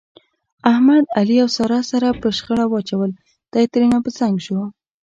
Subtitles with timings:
[0.71, 3.11] احمد، علي او ساره سره په شخړه واچول،
[3.53, 4.57] دی ترېنه په څنګ شو.